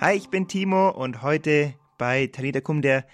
Hi, 0.00 0.14
ich 0.14 0.28
bin 0.28 0.46
Timo 0.46 0.90
und 0.90 1.22
heute 1.22 1.74
bei 1.98 2.28
Talita 2.28 2.60
Kum, 2.60 2.82
der 2.82 3.04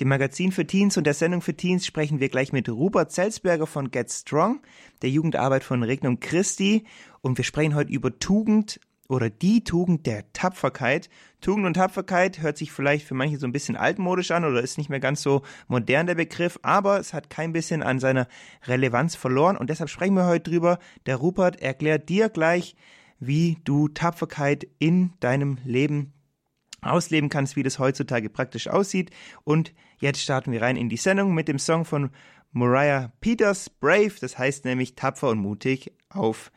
dem 0.00 0.08
Magazin 0.08 0.52
für 0.52 0.66
Teens 0.66 0.96
und 0.96 1.04
der 1.04 1.12
Sendung 1.12 1.42
für 1.42 1.52
Teens 1.52 1.84
sprechen 1.84 2.18
wir 2.18 2.30
gleich 2.30 2.50
mit 2.50 2.66
Rupert 2.66 3.12
Zelsberger 3.12 3.66
von 3.66 3.90
Get 3.90 4.10
Strong, 4.10 4.62
der 5.02 5.10
Jugendarbeit 5.10 5.64
von 5.64 5.82
Regnum 5.82 6.20
Christi 6.20 6.84
und 7.20 7.36
wir 7.36 7.44
sprechen 7.44 7.74
heute 7.74 7.92
über 7.92 8.18
Tugend 8.18 8.80
oder 9.06 9.28
die 9.28 9.64
Tugend 9.64 10.06
der 10.06 10.32
Tapferkeit. 10.32 11.10
Tugend 11.42 11.66
und 11.66 11.74
Tapferkeit 11.74 12.40
hört 12.40 12.56
sich 12.56 12.72
vielleicht 12.72 13.06
für 13.06 13.14
manche 13.14 13.36
so 13.36 13.46
ein 13.46 13.52
bisschen 13.52 13.76
altmodisch 13.76 14.30
an 14.30 14.46
oder 14.46 14.62
ist 14.62 14.78
nicht 14.78 14.88
mehr 14.88 15.00
ganz 15.00 15.20
so 15.20 15.42
modern 15.68 16.06
der 16.06 16.14
Begriff, 16.14 16.58
aber 16.62 16.98
es 16.98 17.12
hat 17.12 17.28
kein 17.28 17.52
bisschen 17.52 17.82
an 17.82 18.00
seiner 18.00 18.28
Relevanz 18.66 19.14
verloren 19.14 19.58
und 19.58 19.68
deshalb 19.68 19.90
sprechen 19.90 20.14
wir 20.14 20.24
heute 20.24 20.50
drüber. 20.50 20.78
Der 21.04 21.16
Rupert 21.16 21.60
erklärt 21.60 22.08
dir 22.08 22.30
gleich, 22.30 22.76
wie 23.20 23.58
du 23.64 23.88
Tapferkeit 23.88 24.66
in 24.78 25.12
deinem 25.20 25.58
Leben 25.66 26.13
ausleben 26.84 27.28
kannst, 27.28 27.56
wie 27.56 27.62
das 27.62 27.78
heutzutage 27.78 28.30
praktisch 28.30 28.68
aussieht. 28.68 29.10
Und 29.44 29.72
jetzt 29.98 30.20
starten 30.20 30.52
wir 30.52 30.62
rein 30.62 30.76
in 30.76 30.88
die 30.88 30.96
Sendung 30.96 31.34
mit 31.34 31.48
dem 31.48 31.58
Song 31.58 31.84
von 31.84 32.10
Mariah 32.52 33.12
Peters, 33.20 33.68
Brave, 33.68 34.12
das 34.20 34.38
heißt 34.38 34.64
nämlich 34.64 34.94
tapfer 34.94 35.30
und 35.30 35.38
mutig 35.38 35.92
auf 36.08 36.52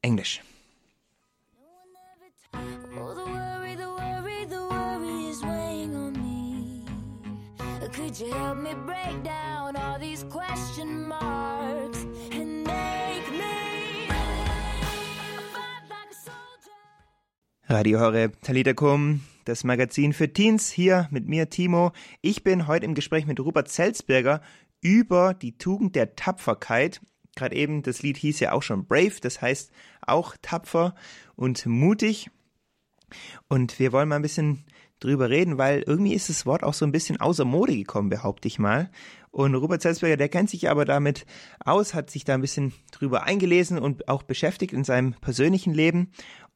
Englisch. 0.00 0.40
Could 7.92 8.18
you 8.18 8.32
help 8.32 8.56
me 8.56 8.74
break 8.86 9.22
down 9.22 9.76
all 9.76 9.98
these 9.98 10.24
question 10.24 11.06
marks 11.06 12.06
and 12.32 12.64
make 12.64 13.30
me 13.32 13.62
Radio 17.72 17.98
Horeb, 18.00 18.40
Talitakum, 18.42 19.20
das 19.44 19.64
Magazin 19.64 20.12
für 20.12 20.32
Teens, 20.32 20.70
hier 20.70 21.08
mit 21.10 21.28
mir, 21.28 21.50
Timo. 21.50 21.92
Ich 22.20 22.44
bin 22.44 22.66
heute 22.66 22.84
im 22.84 22.94
Gespräch 22.94 23.26
mit 23.26 23.40
Rupert 23.40 23.68
Zelsberger 23.68 24.40
über 24.80 25.34
die 25.34 25.56
Tugend 25.58 25.96
der 25.96 26.14
Tapferkeit. 26.16 27.00
Gerade 27.34 27.56
eben, 27.56 27.82
das 27.82 28.02
Lied 28.02 28.16
hieß 28.18 28.40
ja 28.40 28.52
auch 28.52 28.62
schon 28.62 28.86
Brave, 28.86 29.14
das 29.20 29.40
heißt 29.40 29.72
auch 30.06 30.36
tapfer 30.42 30.94
und 31.34 31.66
mutig. 31.66 32.30
Und 33.48 33.78
wir 33.78 33.92
wollen 33.92 34.08
mal 34.08 34.16
ein 34.16 34.22
bisschen 34.22 34.64
drüber 35.00 35.30
reden, 35.30 35.58
weil 35.58 35.82
irgendwie 35.82 36.14
ist 36.14 36.28
das 36.28 36.46
Wort 36.46 36.62
auch 36.62 36.74
so 36.74 36.84
ein 36.84 36.92
bisschen 36.92 37.20
außer 37.20 37.44
Mode 37.44 37.76
gekommen, 37.76 38.08
behaupte 38.08 38.48
ich 38.48 38.58
mal. 38.58 38.90
Und 39.30 39.54
Robert 39.54 39.80
Zelsberger, 39.80 40.18
der 40.18 40.28
kennt 40.28 40.50
sich 40.50 40.68
aber 40.68 40.84
damit 40.84 41.24
aus, 41.64 41.94
hat 41.94 42.10
sich 42.10 42.24
da 42.24 42.34
ein 42.34 42.42
bisschen 42.42 42.72
drüber 42.90 43.24
eingelesen 43.24 43.78
und 43.78 44.08
auch 44.08 44.22
beschäftigt 44.22 44.74
in 44.74 44.84
seinem 44.84 45.14
persönlichen 45.14 45.72
Leben. 45.72 46.12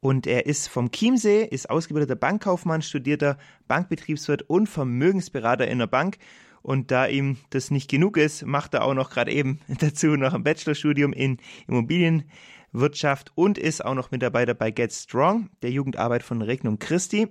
Und 0.06 0.28
er 0.28 0.46
ist 0.46 0.68
vom 0.68 0.92
Chiemsee, 0.92 1.42
ist 1.42 1.68
ausgebildeter 1.68 2.14
Bankkaufmann, 2.14 2.80
studierter 2.80 3.38
Bankbetriebswirt 3.66 4.42
und 4.42 4.68
Vermögensberater 4.68 5.66
in 5.66 5.80
der 5.80 5.88
Bank. 5.88 6.18
Und 6.62 6.92
da 6.92 7.08
ihm 7.08 7.38
das 7.50 7.72
nicht 7.72 7.90
genug 7.90 8.16
ist, 8.16 8.46
macht 8.46 8.74
er 8.74 8.84
auch 8.84 8.94
noch 8.94 9.10
gerade 9.10 9.32
eben 9.32 9.58
dazu 9.80 10.14
noch 10.14 10.32
ein 10.32 10.44
Bachelorstudium 10.44 11.12
in 11.12 11.38
Immobilienwirtschaft 11.66 13.32
und 13.34 13.58
ist 13.58 13.84
auch 13.84 13.94
noch 13.94 14.12
Mitarbeiter 14.12 14.54
bei 14.54 14.70
Get 14.70 14.92
Strong, 14.92 15.50
der 15.62 15.72
Jugendarbeit 15.72 16.22
von 16.22 16.40
Regnum 16.40 16.78
Christi. 16.78 17.26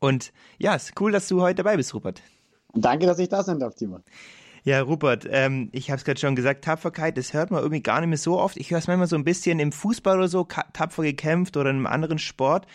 Und 0.00 0.32
ja, 0.58 0.74
es 0.74 0.86
ist 0.86 1.00
cool, 1.00 1.12
dass 1.12 1.28
du 1.28 1.42
heute 1.42 1.62
dabei 1.62 1.76
bist, 1.76 1.94
Rupert. 1.94 2.22
Danke, 2.72 3.06
dass 3.06 3.20
ich 3.20 3.28
da 3.28 3.44
sein 3.44 3.60
darf, 3.60 3.76
Timo. 3.76 4.00
Ja, 4.66 4.80
Rupert, 4.80 5.26
ähm, 5.28 5.68
ich 5.72 5.90
habe 5.90 5.98
es 5.98 6.04
gerade 6.04 6.18
schon 6.18 6.34
gesagt, 6.34 6.64
Tapferkeit, 6.64 7.18
das 7.18 7.34
hört 7.34 7.50
man 7.50 7.60
irgendwie 7.60 7.82
gar 7.82 8.00
nicht 8.00 8.08
mehr 8.08 8.16
so 8.16 8.38
oft. 8.38 8.56
Ich 8.56 8.70
höre 8.70 8.78
es 8.78 8.86
manchmal 8.86 9.06
so 9.06 9.16
ein 9.16 9.24
bisschen 9.24 9.60
im 9.60 9.72
Fußball 9.72 10.16
oder 10.16 10.28
so, 10.28 10.44
tapfer 10.44 11.02
gekämpft 11.02 11.58
oder 11.58 11.68
in 11.68 11.76
einem 11.76 11.86
anderen 11.86 12.18
Sport. 12.18 12.66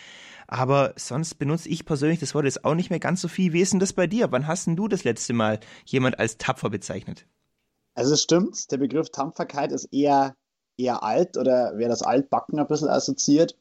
Aber 0.46 0.94
sonst 0.96 1.34
benutze 1.34 1.68
ich 1.68 1.84
persönlich 1.84 2.20
das 2.20 2.32
Wort 2.34 2.44
jetzt 2.44 2.64
auch 2.64 2.76
nicht 2.76 2.90
mehr 2.90 3.00
ganz 3.00 3.20
so 3.20 3.26
viel. 3.26 3.52
Wie 3.52 3.60
ist 3.60 3.72
denn 3.72 3.80
das 3.80 3.92
bei 3.92 4.06
dir? 4.06 4.30
Wann 4.30 4.46
hast 4.46 4.68
denn 4.68 4.76
du 4.76 4.86
das 4.86 5.02
letzte 5.02 5.32
Mal 5.32 5.58
jemand 5.84 6.20
als 6.20 6.38
tapfer 6.38 6.70
bezeichnet? 6.70 7.26
Also 7.94 8.14
es 8.14 8.22
stimmt, 8.22 8.70
der 8.70 8.78
Begriff 8.78 9.10
Tapferkeit 9.10 9.72
ist 9.72 9.92
eher, 9.92 10.36
eher 10.76 11.02
alt 11.02 11.36
oder 11.36 11.72
wer 11.74 11.88
das 11.88 12.02
Altbacken 12.02 12.60
ein 12.60 12.68
bisschen 12.68 12.88
assoziiert. 12.88 13.58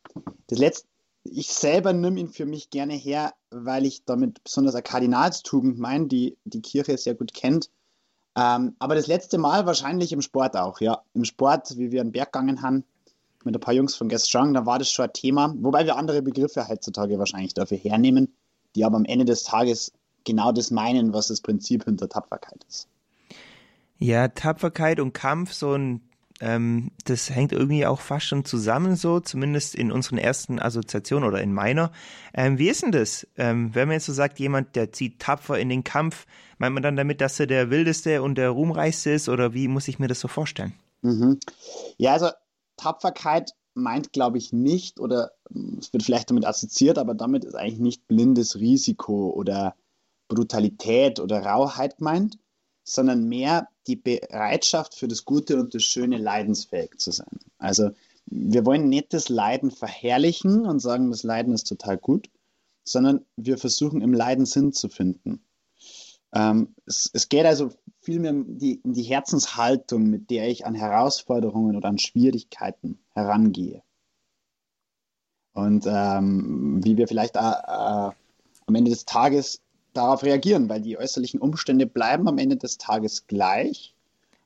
Das 0.47 0.59
letzte, 0.59 0.87
ich 1.23 1.51
selber 1.51 1.93
nehme 1.93 2.19
ihn 2.19 2.29
für 2.29 2.45
mich 2.45 2.69
gerne 2.69 2.93
her, 2.93 3.33
weil 3.49 3.87
ich 3.87 4.05
damit 4.05 4.43
besonders 4.43 4.75
eine 4.75 4.83
Kardinalstugend 4.83 5.79
meine, 5.79 6.05
die 6.05 6.37
die 6.43 6.61
Kirche 6.61 6.95
sehr 6.99 7.15
gut 7.15 7.33
kennt. 7.33 7.71
Ähm, 8.39 8.75
aber 8.79 8.95
das 8.95 9.07
letzte 9.07 9.37
Mal 9.37 9.65
wahrscheinlich 9.65 10.13
im 10.13 10.21
Sport 10.21 10.55
auch, 10.55 10.79
ja. 10.79 11.01
Im 11.13 11.25
Sport, 11.25 11.77
wie 11.77 11.91
wir 11.91 11.99
einen 11.99 12.13
Berg 12.13 12.31
gegangen 12.31 12.61
haben, 12.61 12.85
mit 13.43 13.55
ein 13.55 13.59
paar 13.59 13.73
Jungs 13.73 13.95
von 13.95 14.07
Guest 14.07 14.29
Strong, 14.29 14.53
da 14.53 14.65
war 14.65 14.79
das 14.79 14.91
schon 14.91 15.05
ein 15.05 15.13
Thema. 15.13 15.53
Wobei 15.57 15.85
wir 15.85 15.97
andere 15.97 16.21
Begriffe 16.21 16.67
heutzutage 16.67 17.19
wahrscheinlich 17.19 17.53
dafür 17.53 17.77
hernehmen, 17.77 18.33
die 18.75 18.85
aber 18.85 18.97
am 18.97 19.05
Ende 19.05 19.25
des 19.25 19.43
Tages 19.43 19.91
genau 20.23 20.51
das 20.51 20.71
meinen, 20.71 21.11
was 21.13 21.27
das 21.27 21.41
Prinzip 21.41 21.85
hinter 21.85 22.07
Tapferkeit 22.07 22.63
ist. 22.67 22.87
Ja, 23.97 24.29
Tapferkeit 24.29 24.99
und 24.99 25.13
Kampf, 25.13 25.51
so 25.51 25.73
ein 25.73 26.01
ähm, 26.39 26.91
das 27.05 27.29
hängt 27.29 27.51
irgendwie 27.51 27.85
auch 27.85 27.99
fast 27.99 28.27
schon 28.27 28.45
zusammen 28.45 28.95
so, 28.95 29.19
zumindest 29.19 29.75
in 29.75 29.91
unseren 29.91 30.17
ersten 30.17 30.59
Assoziationen 30.59 31.27
oder 31.27 31.41
in 31.41 31.53
meiner. 31.53 31.91
Ähm, 32.33 32.57
wie 32.57 32.69
ist 32.69 32.83
denn 32.83 32.91
das? 32.91 33.27
Ähm, 33.37 33.73
wenn 33.75 33.87
man 33.87 33.95
jetzt 33.95 34.05
so 34.05 34.13
sagt, 34.13 34.39
jemand, 34.39 34.75
der 34.75 34.91
zieht 34.91 35.19
tapfer 35.19 35.59
in 35.59 35.69
den 35.69 35.83
Kampf, 35.83 36.25
meint 36.57 36.73
man 36.73 36.83
dann 36.83 36.95
damit, 36.95 37.21
dass 37.21 37.39
er 37.39 37.47
der 37.47 37.69
wildeste 37.69 38.21
und 38.21 38.37
der 38.37 38.49
ruhmreichste 38.49 39.11
ist 39.11 39.29
oder 39.29 39.53
wie 39.53 39.67
muss 39.67 39.87
ich 39.87 39.99
mir 39.99 40.07
das 40.07 40.19
so 40.19 40.27
vorstellen? 40.27 40.73
Mhm. 41.01 41.39
Ja, 41.97 42.13
also 42.13 42.29
Tapferkeit 42.77 43.51
meint, 43.73 44.13
glaube 44.13 44.37
ich, 44.37 44.53
nicht 44.53 44.99
oder 44.99 45.31
es 45.79 45.91
wird 45.93 46.03
vielleicht 46.03 46.29
damit 46.29 46.45
assoziiert, 46.45 46.97
aber 46.97 47.13
damit 47.13 47.45
ist 47.45 47.55
eigentlich 47.55 47.79
nicht 47.79 48.07
blindes 48.07 48.57
Risiko 48.57 49.31
oder 49.31 49.75
Brutalität 50.27 51.19
oder 51.19 51.43
Rauheit 51.43 51.97
gemeint, 51.97 52.37
sondern 52.83 53.27
mehr 53.27 53.67
die 53.89 53.95
Bereitschaft 53.95 54.95
für 54.95 55.07
das 55.07 55.25
Gute 55.25 55.59
und 55.59 55.73
das 55.73 55.83
Schöne 55.83 56.17
leidensfähig 56.17 56.97
zu 56.97 57.11
sein. 57.11 57.39
Also 57.57 57.89
wir 58.27 58.65
wollen 58.65 58.87
nicht 58.87 59.13
das 59.13 59.29
Leiden 59.29 59.71
verherrlichen 59.71 60.65
und 60.65 60.79
sagen, 60.79 61.09
das 61.09 61.23
Leiden 61.23 61.53
ist 61.53 61.67
total 61.67 61.97
gut, 61.97 62.29
sondern 62.83 63.25
wir 63.35 63.57
versuchen 63.57 64.01
im 64.01 64.13
Leiden 64.13 64.45
Sinn 64.45 64.71
zu 64.71 64.87
finden. 64.87 65.43
Ähm, 66.31 66.75
es, 66.85 67.09
es, 67.11 67.27
geht 67.27 67.45
also 67.45 67.71
vielmehr 68.01 68.31
um 68.31 68.59
die, 68.59 68.79
um 68.83 68.93
die 68.93 69.03
Herzenshaltung, 69.03 70.03
mit 70.03 70.29
der 70.29 70.47
ich 70.47 70.65
an 70.67 70.75
Herausforderungen 70.75 71.75
oder 71.75 71.89
an 71.89 71.97
Schwierigkeiten 71.97 72.99
herangehe. 73.13 73.81
Und 75.53 75.85
ähm, 75.87 76.83
wie 76.83 76.97
wir 76.97 77.07
vielleicht 77.07 77.35
äh, 77.35 77.39
äh, 77.39 78.11
am 78.67 78.75
Ende 78.75 78.91
des 78.91 79.05
Tages 79.05 79.61
darauf 79.93 80.23
reagieren, 80.23 80.69
weil 80.69 80.81
die 80.81 80.97
äußerlichen 80.97 81.39
Umstände 81.39 81.85
bleiben 81.85 82.27
am 82.27 82.37
Ende 82.37 82.57
des 82.57 82.77
Tages 82.77 83.27
gleich. 83.27 83.93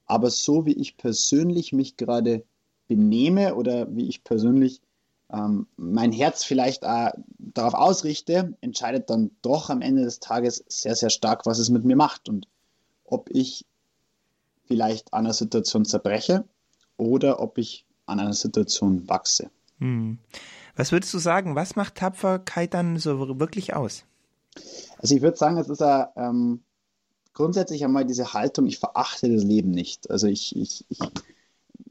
Aber 0.05 0.29
so 0.29 0.65
wie 0.65 0.73
ich 0.73 0.97
persönlich 0.97 1.73
mich 1.73 1.97
gerade 1.97 2.43
benehme 2.87 3.55
oder 3.55 3.93
wie 3.95 4.07
ich 4.07 4.23
persönlich 4.23 4.81
ähm, 5.31 5.67
mein 5.77 6.11
Herz 6.11 6.43
vielleicht 6.43 6.83
äh, 6.83 7.11
darauf 7.39 7.73
ausrichte, 7.73 8.53
entscheidet 8.61 9.09
dann 9.09 9.31
doch 9.41 9.69
am 9.69 9.81
Ende 9.81 10.03
des 10.03 10.19
Tages 10.19 10.63
sehr, 10.67 10.95
sehr 10.95 11.09
stark, 11.09 11.45
was 11.45 11.59
es 11.59 11.69
mit 11.69 11.85
mir 11.85 11.95
macht 11.95 12.29
und 12.29 12.47
ob 13.05 13.29
ich 13.31 13.65
vielleicht 14.67 15.13
an 15.13 15.25
einer 15.25 15.33
Situation 15.33 15.85
zerbreche 15.85 16.45
oder 16.97 17.39
ob 17.39 17.57
ich 17.57 17.85
an 18.05 18.19
einer 18.19 18.33
Situation 18.33 19.07
wachse. 19.09 19.49
Hm. 19.79 20.19
Was 20.75 20.91
würdest 20.91 21.13
du 21.13 21.19
sagen, 21.19 21.55
was 21.55 21.75
macht 21.75 21.95
Tapferkeit 21.95 22.73
dann 22.73 22.97
so 22.97 23.39
wirklich 23.39 23.75
aus? 23.75 24.05
Also 25.03 25.15
ich 25.15 25.21
würde 25.21 25.35
sagen, 25.35 25.57
es 25.57 25.67
ist 25.67 25.81
ja 25.81 26.13
ähm, 26.15 26.63
grundsätzlich 27.33 27.83
einmal 27.83 28.05
diese 28.05 28.31
Haltung, 28.33 28.67
ich 28.67 28.79
verachte 28.79 29.29
das 29.29 29.43
Leben 29.43 29.71
nicht. 29.71 30.09
Also 30.09 30.27
ich, 30.27 30.55
ich, 30.55 30.85
ich, 30.87 30.99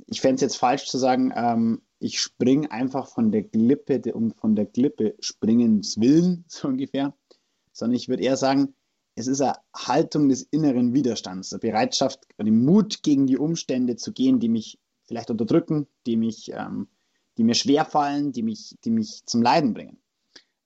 ich 0.07 0.23
fände 0.23 0.37
es 0.37 0.41
jetzt 0.41 0.57
falsch 0.57 0.87
zu 0.87 0.97
sagen, 0.97 1.31
ähm, 1.37 1.83
ich 1.99 2.19
springe 2.19 2.73
einfach 2.73 3.09
von 3.09 3.31
der 3.31 3.43
Klippe, 3.45 4.01
um 4.15 4.33
von 4.33 4.57
der 4.57 4.65
Klippe 4.65 5.15
springens 5.21 6.01
willen, 6.01 6.45
so 6.49 6.69
ungefähr. 6.69 7.13
Sondern 7.75 7.97
ich 7.97 8.09
würde 8.09 8.23
eher 8.23 8.39
sagen, 8.39 8.73
es 9.15 9.27
ist 9.27 9.43
eine 9.43 9.57
Haltung 9.77 10.31
des 10.31 10.45
inneren 10.45 10.95
Widerstands, 10.95 11.53
eine 11.53 11.61
Bereitschaft, 11.61 12.27
einen 12.39 12.65
Mut 12.65 13.03
gegen 13.03 13.27
die 13.27 13.37
Umstände 13.37 13.97
zu 13.97 14.15
gehen, 14.15 14.41
die 14.41 14.49
mich 14.49 14.79
vielleicht 15.05 15.31
unterdrücken, 15.31 15.87
die 16.07 16.17
mich, 16.17 16.51
ähm, 16.55 16.89
die 17.37 17.45
mir 17.45 17.55
schwerfallen, 17.55 18.33
die 18.33 18.43
mich, 18.43 18.79
die 18.87 18.91
mich 18.91 19.27
zum 19.27 19.43
Leiden 19.43 19.75
bringen. 19.75 19.99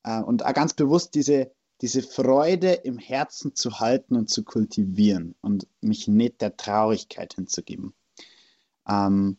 Äh, 0.04 0.22
und 0.22 0.44
ganz 0.54 0.74
bewusst 0.74 1.16
diese, 1.16 1.50
diese 1.82 2.02
Freude 2.02 2.72
im 2.72 2.98
Herzen 2.98 3.54
zu 3.54 3.80
halten 3.80 4.16
und 4.16 4.30
zu 4.30 4.44
kultivieren 4.44 5.34
und 5.42 5.66
mich 5.80 6.08
nicht 6.08 6.40
der 6.40 6.56
Traurigkeit 6.56 7.34
hinzugeben. 7.34 7.94
Ähm, 8.88 9.36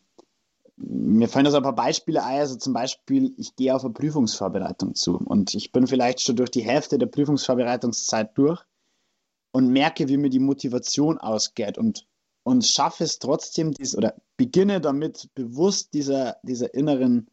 mir 0.76 1.28
fallen 1.28 1.44
da 1.44 1.50
so 1.50 1.56
ein 1.56 1.62
paar 1.64 1.74
Beispiele 1.74 2.22
ein. 2.24 2.40
Also 2.40 2.56
zum 2.56 2.72
Beispiel, 2.72 3.34
ich 3.36 3.56
gehe 3.56 3.74
auf 3.74 3.84
eine 3.84 3.92
Prüfungsvorbereitung 3.92 4.94
zu 4.94 5.16
und 5.16 5.54
ich 5.54 5.72
bin 5.72 5.86
vielleicht 5.86 6.20
schon 6.20 6.36
durch 6.36 6.50
die 6.50 6.62
Hälfte 6.62 6.98
der 6.98 7.06
Prüfungsvorbereitungszeit 7.06 8.36
durch 8.38 8.62
und 9.50 9.68
merke, 9.68 10.08
wie 10.08 10.16
mir 10.16 10.30
die 10.30 10.38
Motivation 10.38 11.18
ausgeht 11.18 11.78
und, 11.78 12.06
und 12.44 12.64
schaffe 12.64 13.04
es 13.04 13.18
trotzdem, 13.18 13.72
dies, 13.72 13.96
oder 13.96 14.14
beginne 14.36 14.80
damit 14.80 15.30
bewusst 15.34 15.94
dieser, 15.94 16.36
dieser 16.44 16.72
inneren 16.74 17.28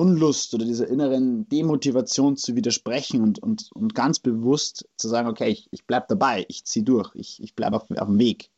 Unlust 0.00 0.54
oder 0.54 0.64
dieser 0.64 0.88
inneren 0.88 1.46
Demotivation 1.50 2.38
zu 2.38 2.56
widersprechen 2.56 3.20
und, 3.20 3.38
und, 3.38 3.70
und 3.74 3.94
ganz 3.94 4.18
bewusst 4.18 4.88
zu 4.96 5.08
sagen, 5.08 5.28
okay, 5.28 5.50
ich, 5.50 5.68
ich 5.72 5.84
bleibe 5.84 6.06
dabei, 6.08 6.46
ich 6.48 6.64
ziehe 6.64 6.82
durch, 6.82 7.14
ich, 7.14 7.42
ich 7.42 7.54
bleibe 7.54 7.76
auf, 7.76 7.90
auf 7.90 8.06
dem 8.08 8.18
Weg. 8.18 8.50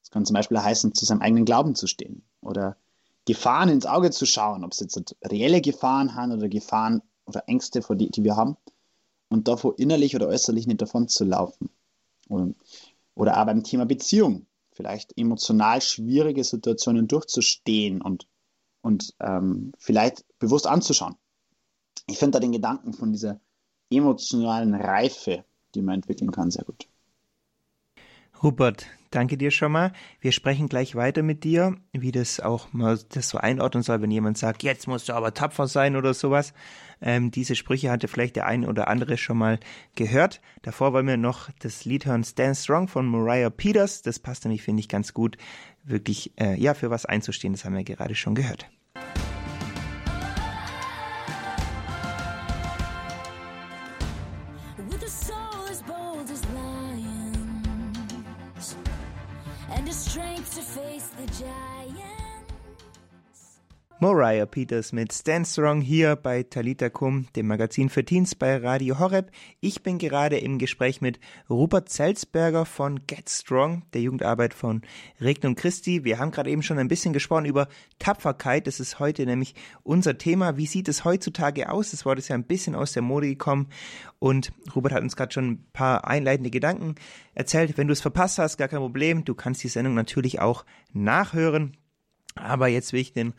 Das 0.00 0.10
kann 0.10 0.24
zum 0.24 0.32
Beispiel 0.32 0.58
heißen, 0.58 0.94
zu 0.94 1.04
seinem 1.04 1.20
eigenen 1.20 1.44
Glauben 1.44 1.74
zu 1.74 1.86
stehen 1.86 2.22
oder 2.40 2.78
Gefahren 3.26 3.68
ins 3.68 3.84
Auge 3.84 4.10
zu 4.10 4.24
schauen, 4.24 4.64
ob 4.64 4.72
es 4.72 4.80
jetzt 4.80 5.14
reelle 5.22 5.60
Gefahren 5.60 6.14
haben 6.14 6.32
oder 6.32 6.48
Gefahren 6.48 7.02
oder 7.26 7.42
Ängste, 7.48 7.82
vor 7.82 7.96
die, 7.96 8.10
die 8.10 8.24
wir 8.24 8.36
haben, 8.36 8.56
und 9.28 9.48
davor 9.48 9.78
innerlich 9.78 10.16
oder 10.16 10.28
äußerlich 10.28 10.66
nicht 10.66 10.80
davon 10.80 11.06
zu 11.06 11.24
laufen. 11.24 11.68
Oder, 12.30 12.54
oder 13.14 13.38
auch 13.38 13.44
beim 13.44 13.62
Thema 13.62 13.84
Beziehung, 13.84 14.46
vielleicht 14.72 15.18
emotional 15.18 15.82
schwierige 15.82 16.44
Situationen 16.44 17.08
durchzustehen 17.08 18.00
und, 18.00 18.26
und 18.86 19.14
ähm, 19.18 19.72
vielleicht 19.78 20.24
bewusst 20.38 20.68
anzuschauen. 20.68 21.16
Ich 22.06 22.18
finde 22.18 22.36
da 22.36 22.40
den 22.40 22.52
Gedanken 22.52 22.92
von 22.92 23.12
dieser 23.12 23.40
emotionalen 23.90 24.74
Reife, 24.74 25.44
die 25.74 25.82
man 25.82 25.96
entwickeln 25.96 26.30
kann, 26.30 26.52
sehr 26.52 26.64
gut. 26.64 26.86
Hubert, 28.42 28.86
danke 29.10 29.36
dir 29.36 29.50
schon 29.50 29.72
mal. 29.72 29.92
Wir 30.20 30.30
sprechen 30.30 30.68
gleich 30.68 30.94
weiter 30.94 31.24
mit 31.24 31.42
dir, 31.42 31.74
wie 31.92 32.12
das 32.12 32.38
auch 32.38 32.72
mal 32.72 32.98
das 33.08 33.30
so 33.30 33.38
einordnen 33.38 33.82
soll, 33.82 34.02
wenn 34.02 34.10
jemand 34.10 34.38
sagt, 34.38 34.62
jetzt 34.62 34.86
musst 34.86 35.08
du 35.08 35.14
aber 35.14 35.34
tapfer 35.34 35.66
sein 35.66 35.96
oder 35.96 36.14
sowas. 36.14 36.52
Ähm, 37.00 37.32
diese 37.32 37.56
Sprüche 37.56 37.90
hatte 37.90 38.06
vielleicht 38.06 38.36
der 38.36 38.46
eine 38.46 38.68
oder 38.68 38.86
andere 38.86 39.16
schon 39.16 39.38
mal 39.38 39.58
gehört. 39.96 40.40
Davor 40.62 40.92
wollen 40.92 41.08
wir 41.08 41.16
noch 41.16 41.50
das 41.58 41.84
Lied 41.84 42.06
hören 42.06 42.22
Stand 42.22 42.56
Strong 42.56 42.86
von 42.86 43.06
Mariah 43.06 43.50
Peters. 43.50 44.02
Das 44.02 44.20
passt 44.20 44.44
nämlich, 44.44 44.62
finde 44.62 44.80
ich, 44.80 44.88
ganz 44.88 45.12
gut, 45.12 45.38
wirklich 45.82 46.32
äh, 46.38 46.54
ja 46.60 46.74
für 46.74 46.90
was 46.90 47.04
einzustehen. 47.06 47.54
Das 47.54 47.64
haben 47.64 47.74
wir 47.74 47.84
gerade 47.84 48.14
schon 48.14 48.34
gehört. 48.34 48.66
the 59.86 59.92
strength 59.92 60.52
to 60.56 60.62
face 60.62 61.06
the 61.16 61.26
giant. 61.44 62.05
Mariah 63.98 64.44
Peters 64.44 64.92
mit 64.92 65.10
Stand 65.10 65.46
Strong 65.46 65.80
hier 65.80 66.16
bei 66.16 66.42
Talita 66.42 66.90
Kum, 66.90 67.28
dem 67.34 67.46
Magazin 67.46 67.88
für 67.88 68.04
Teens 68.04 68.34
bei 68.34 68.58
Radio 68.58 68.98
Horeb. 68.98 69.30
Ich 69.60 69.82
bin 69.82 69.96
gerade 69.96 70.36
im 70.36 70.58
Gespräch 70.58 71.00
mit 71.00 71.18
Rupert 71.48 71.88
Zelzberger 71.88 72.66
von 72.66 73.06
Get 73.06 73.30
Strong, 73.30 73.84
der 73.94 74.02
Jugendarbeit 74.02 74.52
von 74.52 74.82
Regnum 75.18 75.54
Christi. 75.54 76.04
Wir 76.04 76.18
haben 76.18 76.30
gerade 76.30 76.50
eben 76.50 76.62
schon 76.62 76.78
ein 76.78 76.88
bisschen 76.88 77.14
gesprochen 77.14 77.46
über 77.46 77.68
Tapferkeit. 77.98 78.66
Das 78.66 78.80
ist 78.80 78.98
heute 78.98 79.24
nämlich 79.24 79.54
unser 79.82 80.18
Thema. 80.18 80.58
Wie 80.58 80.66
sieht 80.66 80.88
es 80.88 81.06
heutzutage 81.06 81.72
aus? 81.72 81.92
Das 81.92 82.04
Wort 82.04 82.18
ist 82.18 82.28
ja 82.28 82.34
ein 82.34 82.44
bisschen 82.44 82.74
aus 82.74 82.92
der 82.92 83.02
Mode 83.02 83.28
gekommen. 83.28 83.70
Und 84.18 84.52
Rupert 84.74 84.92
hat 84.92 85.02
uns 85.02 85.16
gerade 85.16 85.32
schon 85.32 85.52
ein 85.52 85.66
paar 85.72 86.06
einleitende 86.06 86.50
Gedanken 86.50 86.96
erzählt. 87.34 87.78
Wenn 87.78 87.86
du 87.86 87.94
es 87.94 88.02
verpasst 88.02 88.38
hast, 88.38 88.58
gar 88.58 88.68
kein 88.68 88.80
Problem. 88.80 89.24
Du 89.24 89.34
kannst 89.34 89.64
die 89.64 89.68
Sendung 89.68 89.94
natürlich 89.94 90.38
auch 90.38 90.66
nachhören. 90.92 91.78
Aber 92.34 92.68
jetzt 92.68 92.92
will 92.92 93.00
ich 93.00 93.14
den 93.14 93.32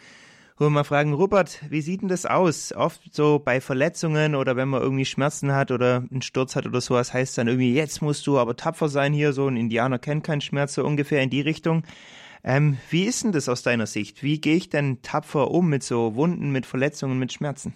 wollen 0.57 0.71
wir 0.71 0.79
mal 0.79 0.83
fragen, 0.83 1.13
Rupert, 1.13 1.61
wie 1.69 1.81
sieht 1.81 2.01
denn 2.01 2.07
das 2.07 2.25
aus? 2.25 2.73
Oft 2.73 3.13
so 3.13 3.37
bei 3.37 3.61
Verletzungen 3.61 4.33
oder 4.33 4.55
wenn 4.55 4.69
man 4.69 4.81
irgendwie 4.81 5.05
Schmerzen 5.05 5.53
hat 5.53 5.69
oder 5.69 6.03
einen 6.09 6.23
Sturz 6.23 6.55
hat 6.55 6.65
oder 6.65 6.81
sowas, 6.81 7.13
heißt 7.13 7.37
dann 7.37 7.47
irgendwie, 7.47 7.75
jetzt 7.75 8.01
musst 8.01 8.25
du 8.25 8.39
aber 8.39 8.55
tapfer 8.55 8.89
sein 8.89 9.13
hier, 9.13 9.33
so 9.33 9.47
ein 9.47 9.55
Indianer 9.55 9.99
kennt 9.99 10.23
keinen 10.23 10.41
Schmerz, 10.41 10.73
so 10.73 10.83
ungefähr 10.83 11.21
in 11.21 11.29
die 11.29 11.41
Richtung. 11.41 11.83
Ähm, 12.43 12.77
wie 12.89 13.03
ist 13.03 13.23
denn 13.23 13.33
das 13.33 13.49
aus 13.49 13.61
deiner 13.61 13.85
Sicht? 13.85 14.23
Wie 14.23 14.41
gehe 14.41 14.55
ich 14.55 14.69
denn 14.69 15.01
tapfer 15.03 15.51
um 15.51 15.69
mit 15.69 15.83
so 15.83 16.15
Wunden, 16.15 16.51
mit 16.51 16.65
Verletzungen, 16.65 17.19
mit 17.19 17.33
Schmerzen? 17.33 17.75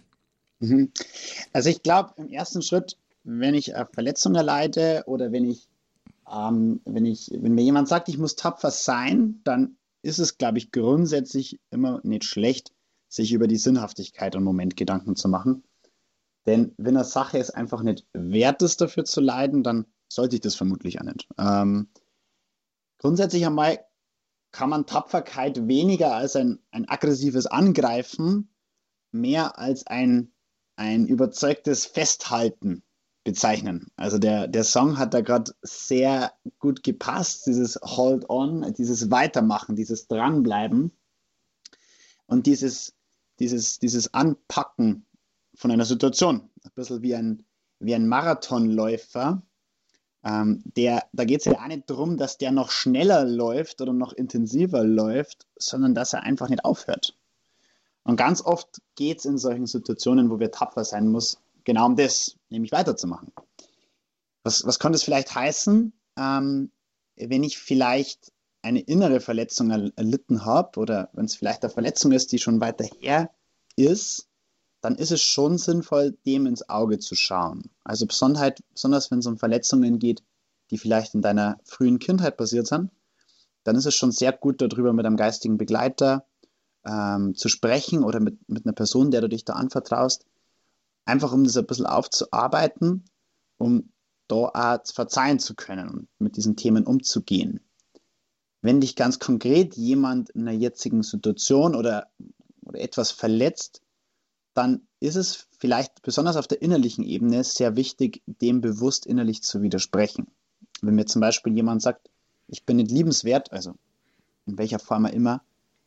Mhm. 0.59 0.91
Also 1.53 1.69
ich 1.69 1.83
glaube, 1.83 2.13
im 2.17 2.29
ersten 2.29 2.63
Schritt, 2.63 2.97
wenn 3.23 3.53
ich 3.53 3.73
Verletzungen 3.93 4.35
erleide 4.35 5.03
oder 5.05 5.31
wenn 5.31 5.45
ich, 5.45 5.67
ähm, 6.31 6.81
wenn 6.85 7.05
ich, 7.05 7.29
wenn 7.31 7.53
mir 7.53 7.63
jemand 7.63 7.89
sagt, 7.89 8.09
ich 8.09 8.17
muss 8.17 8.35
tapfer 8.35 8.71
sein, 8.71 9.41
dann 9.43 9.75
ist 10.01 10.19
es, 10.19 10.37
glaube 10.37 10.57
ich, 10.57 10.71
grundsätzlich 10.71 11.59
immer 11.69 12.01
nicht 12.03 12.23
schlecht, 12.23 12.73
sich 13.07 13.33
über 13.33 13.47
die 13.47 13.57
Sinnhaftigkeit 13.57 14.35
im 14.35 14.43
Moment 14.43 14.77
Gedanken 14.77 15.15
zu 15.15 15.27
machen. 15.27 15.63
Denn 16.45 16.73
wenn 16.77 16.95
eine 16.95 17.05
Sache 17.05 17.37
es 17.37 17.51
einfach 17.51 17.83
nicht 17.83 18.07
wert 18.13 18.61
ist, 18.61 18.81
dafür 18.81 19.05
zu 19.05 19.21
leiden, 19.21 19.63
dann 19.63 19.85
sollte 20.11 20.35
ich 20.35 20.41
das 20.41 20.55
vermutlich 20.55 20.99
auch 20.99 21.05
nicht. 21.05 21.27
Ähm, 21.37 21.89
grundsätzlich 22.97 23.45
einmal 23.45 23.85
kann 24.51 24.69
man 24.69 24.85
Tapferkeit 24.85 25.67
weniger 25.67 26.15
als 26.15 26.35
ein, 26.35 26.59
ein 26.71 26.87
aggressives 26.89 27.45
Angreifen, 27.45 28.53
mehr 29.11 29.59
als 29.59 29.85
ein, 29.87 30.33
ein 30.75 31.05
überzeugtes 31.05 31.85
Festhalten 31.85 32.83
bezeichnen. 33.23 33.87
Also 33.95 34.17
der, 34.17 34.47
der 34.47 34.63
Song 34.63 34.97
hat 34.97 35.13
da 35.13 35.21
gerade 35.21 35.53
sehr 35.61 36.33
gut 36.59 36.83
gepasst, 36.83 37.45
dieses 37.45 37.79
Hold 37.83 38.29
on, 38.29 38.73
dieses 38.73 39.11
Weitermachen, 39.11 39.75
dieses 39.75 40.07
Dranbleiben 40.07 40.91
und 42.25 42.47
dieses, 42.47 42.93
dieses, 43.39 43.79
dieses 43.79 44.13
Anpacken 44.13 45.05
von 45.55 45.71
einer 45.71 45.85
Situation. 45.85 46.49
Ein 46.63 46.71
bisschen 46.73 47.01
wie 47.03 47.15
ein, 47.15 47.45
wie 47.79 47.93
ein 47.93 48.07
Marathonläufer. 48.07 49.43
Ähm, 50.23 50.63
der, 50.75 51.03
da 51.13 51.25
geht 51.25 51.39
es 51.39 51.45
ja 51.45 51.53
auch 51.53 51.67
nicht 51.67 51.89
darum, 51.89 52.17
dass 52.17 52.37
der 52.37 52.51
noch 52.51 52.71
schneller 52.71 53.25
läuft 53.25 53.81
oder 53.81 53.93
noch 53.93 54.13
intensiver 54.13 54.83
läuft, 54.83 55.47
sondern 55.57 55.93
dass 55.93 56.13
er 56.13 56.23
einfach 56.23 56.49
nicht 56.49 56.65
aufhört. 56.65 57.17
Und 58.03 58.15
ganz 58.17 58.41
oft 58.41 58.81
geht 58.95 59.19
es 59.19 59.25
in 59.25 59.37
solchen 59.37 59.67
Situationen, 59.67 60.29
wo 60.29 60.39
wir 60.39 60.51
tapfer 60.51 60.83
sein 60.83 61.07
muss, 61.07 61.39
genau 61.63 61.85
um 61.85 61.95
das, 61.95 62.35
nämlich 62.51 62.71
weiterzumachen. 62.71 63.31
Was, 64.43 64.65
was 64.65 64.79
könnte 64.79 64.97
es 64.97 65.03
vielleicht 65.03 65.33
heißen, 65.33 65.93
ähm, 66.17 66.71
wenn 67.15 67.43
ich 67.43 67.57
vielleicht 67.57 68.31
eine 68.61 68.81
innere 68.81 69.19
Verletzung 69.19 69.71
erlitten 69.71 70.45
habe 70.45 70.79
oder 70.79 71.09
wenn 71.13 71.25
es 71.25 71.35
vielleicht 71.35 71.63
eine 71.63 71.73
Verletzung 71.73 72.11
ist, 72.11 72.31
die 72.31 72.39
schon 72.39 72.61
weiter 72.61 72.85
her 72.99 73.31
ist, 73.75 74.27
dann 74.81 74.95
ist 74.95 75.11
es 75.11 75.21
schon 75.21 75.57
sinnvoll, 75.57 76.17
dem 76.25 76.45
ins 76.45 76.67
Auge 76.69 76.99
zu 76.99 77.15
schauen. 77.15 77.69
Also 77.83 78.05
besonders, 78.05 78.53
besonders 78.73 79.11
wenn 79.11 79.19
es 79.19 79.27
um 79.27 79.37
Verletzungen 79.37 79.99
geht, 79.99 80.23
die 80.71 80.77
vielleicht 80.77 81.13
in 81.13 81.21
deiner 81.21 81.59
frühen 81.63 81.99
Kindheit 81.99 82.37
passiert 82.37 82.67
sind, 82.67 82.91
dann 83.63 83.75
ist 83.75 83.85
es 83.85 83.95
schon 83.95 84.11
sehr 84.11 84.31
gut, 84.31 84.61
darüber 84.61 84.93
mit 84.93 85.05
einem 85.05 85.17
geistigen 85.17 85.57
Begleiter 85.57 86.25
ähm, 86.83 87.35
zu 87.35 87.47
sprechen 87.47 88.03
oder 88.03 88.19
mit, 88.19 88.49
mit 88.49 88.65
einer 88.65 88.73
Person, 88.73 89.11
der 89.11 89.21
du 89.21 89.29
dich 89.29 89.45
da 89.45 89.53
anvertraust, 89.53 90.25
einfach 91.05 91.33
um 91.33 91.43
das 91.43 91.57
ein 91.57 91.65
bisschen 91.65 91.85
aufzuarbeiten, 91.85 93.05
um 93.57 93.91
da 94.27 94.35
auch 94.35 94.79
verzeihen 94.85 95.39
zu 95.39 95.55
können 95.55 95.89
und 95.89 96.07
mit 96.19 96.37
diesen 96.37 96.55
Themen 96.55 96.85
umzugehen. 96.85 97.59
Wenn 98.61 98.79
dich 98.79 98.95
ganz 98.95 99.19
konkret 99.19 99.75
jemand 99.75 100.29
in 100.31 100.41
einer 100.41 100.57
jetzigen 100.57 101.03
Situation 101.03 101.75
oder, 101.75 102.07
oder 102.61 102.79
etwas 102.79 103.11
verletzt, 103.11 103.81
dann 104.53 104.87
ist 104.99 105.15
es 105.15 105.47
vielleicht 105.57 106.01
besonders 106.01 106.35
auf 106.35 106.47
der 106.47 106.61
innerlichen 106.61 107.03
Ebene 107.03 107.43
sehr 107.43 107.75
wichtig, 107.75 108.21
dem 108.25 108.61
bewusst 108.61 109.05
innerlich 109.05 109.41
zu 109.41 109.61
widersprechen. 109.61 110.27
Wenn 110.81 110.95
mir 110.95 111.05
zum 111.05 111.21
Beispiel 111.21 111.53
jemand 111.53 111.81
sagt, 111.81 112.09
ich 112.47 112.65
bin 112.65 112.77
nicht 112.77 112.91
liebenswert, 112.91 113.51
also 113.51 113.75
in 114.45 114.57
welcher 114.57 114.79
Form 114.79 115.05
auch 115.05 115.11
immer, 115.11 115.41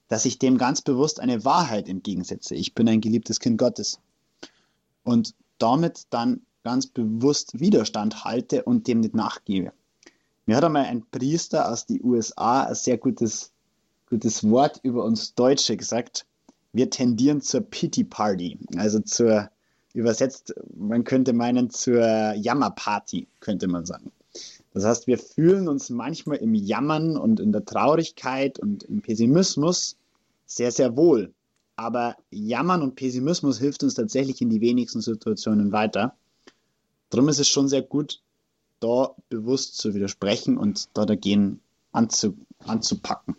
dass 0.08 0.24
ich 0.24 0.38
dem 0.38 0.58
ganz 0.58 0.82
bewusst 0.82 1.20
eine 1.20 1.44
Wahrheit 1.44 1.88
entgegensetze. 1.88 2.54
Ich 2.54 2.74
bin 2.74 2.88
ein 2.88 3.00
geliebtes 3.00 3.40
Kind 3.40 3.58
Gottes 3.58 4.00
und 5.04 5.34
damit 5.58 6.02
dann 6.10 6.40
ganz 6.64 6.86
bewusst 6.86 7.60
Widerstand 7.60 8.24
halte 8.24 8.64
und 8.64 8.88
dem 8.88 9.00
nicht 9.00 9.14
nachgebe. 9.14 9.72
Mir 10.46 10.56
hat 10.56 10.64
einmal 10.64 10.84
ein 10.86 11.04
Priester 11.10 11.70
aus 11.70 11.86
den 11.86 12.02
USA 12.04 12.64
ein 12.64 12.74
sehr 12.74 12.98
gutes, 12.98 13.52
gutes 14.08 14.48
Wort 14.48 14.80
über 14.82 15.04
uns 15.04 15.34
Deutsche 15.34 15.76
gesagt. 15.76 16.26
Wir 16.72 16.90
tendieren 16.90 17.40
zur 17.40 17.60
Pity 17.60 18.04
Party, 18.04 18.58
also 18.76 18.98
zur, 19.00 19.50
übersetzt, 19.94 20.54
man 20.74 21.04
könnte 21.04 21.32
meinen, 21.32 21.70
zur 21.70 22.34
Jammerparty, 22.34 23.28
könnte 23.40 23.68
man 23.68 23.86
sagen. 23.86 24.10
Das 24.72 24.84
heißt, 24.84 25.06
wir 25.06 25.18
fühlen 25.18 25.68
uns 25.68 25.88
manchmal 25.88 26.38
im 26.38 26.54
Jammern 26.54 27.16
und 27.16 27.38
in 27.38 27.52
der 27.52 27.64
Traurigkeit 27.64 28.58
und 28.58 28.82
im 28.82 29.02
Pessimismus 29.02 29.96
sehr, 30.46 30.72
sehr 30.72 30.96
wohl. 30.96 31.32
Aber 31.76 32.16
Jammern 32.30 32.82
und 32.82 32.94
Pessimismus 32.94 33.58
hilft 33.58 33.82
uns 33.82 33.94
tatsächlich 33.94 34.40
in 34.40 34.50
die 34.50 34.60
wenigsten 34.60 35.00
Situationen 35.00 35.72
weiter. 35.72 36.14
Darum 37.10 37.28
ist 37.28 37.40
es 37.40 37.48
schon 37.48 37.68
sehr 37.68 37.82
gut, 37.82 38.22
da 38.80 39.14
bewusst 39.28 39.78
zu 39.78 39.94
widersprechen 39.94 40.56
und 40.56 40.88
da 40.94 41.04
dagegen 41.04 41.60
anzu, 41.92 42.36
anzupacken. 42.58 43.36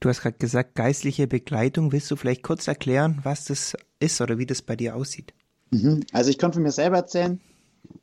Du 0.00 0.08
hast 0.08 0.22
gerade 0.22 0.38
gesagt, 0.38 0.74
geistliche 0.74 1.26
Begleitung. 1.26 1.92
Willst 1.92 2.10
du 2.10 2.16
vielleicht 2.16 2.42
kurz 2.42 2.68
erklären, 2.68 3.20
was 3.24 3.46
das 3.46 3.76
ist 3.98 4.20
oder 4.20 4.38
wie 4.38 4.46
das 4.46 4.62
bei 4.62 4.76
dir 4.76 4.94
aussieht? 4.94 5.34
Mhm. 5.70 6.04
Also 6.12 6.30
ich 6.30 6.38
kann 6.38 6.52
von 6.52 6.62
mir 6.62 6.70
selber 6.70 6.98
erzählen. 6.98 7.40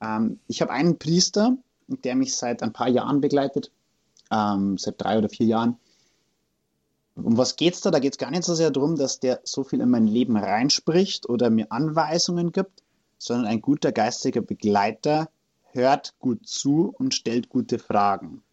Ähm, 0.02 0.40
ich 0.48 0.62
habe 0.62 0.72
einen 0.72 1.00
Priester, 1.00 1.58
der 1.88 2.16
mich 2.16 2.36
seit 2.36 2.64
ein 2.64 2.74
paar 2.74 2.90
Jahren 2.90 3.22
begleitet, 3.22 3.72
ähm, 4.32 4.78
seit 4.78 5.02
drei 5.02 5.18
oder 5.18 5.30
vier 5.30 5.46
Jahren 5.46 5.78
um 7.15 7.38
was 7.38 7.55
geht 7.55 7.74
es 7.74 7.81
da? 7.81 7.91
Da 7.91 8.00
geht 8.00 8.13
es 8.13 8.17
gar 8.17 8.31
nicht 8.31 8.43
so 8.43 8.55
sehr 8.55 8.72
darum, 8.72 8.95
dass 8.95 9.19
der 9.19 9.39
so 9.43 9.63
viel 9.63 9.81
in 9.81 9.89
mein 9.89 10.07
Leben 10.07 10.36
reinspricht 10.36 11.29
oder 11.29 11.50
mir 11.50 11.72
Anweisungen 11.72 12.51
gibt, 12.51 12.84
sondern 13.17 13.48
ein 13.48 13.62
guter 13.62 13.91
geistiger 13.91 14.41
Begleiter 14.41 15.29
hört 15.72 16.15
gut 16.19 16.48
zu 16.48 16.93
und 16.98 17.13
stellt 17.13 17.50
gute 17.50 17.79
Fragen 17.79 18.43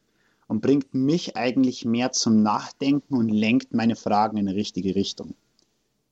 und 0.48 0.60
bringt 0.60 0.94
mich 0.94 1.36
eigentlich 1.36 1.84
mehr 1.84 2.12
zum 2.12 2.42
Nachdenken 2.42 3.16
und 3.16 3.28
lenkt 3.28 3.74
meine 3.74 3.96
Fragen 3.96 4.36
in 4.36 4.48
eine 4.48 4.56
richtige 4.56 4.94
Richtung. 4.94 5.34